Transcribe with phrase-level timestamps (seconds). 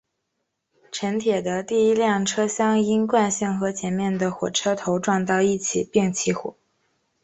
[0.91, 6.55] 城铁的第一辆车厢因惯性和前面的火车头撞到一起并起火。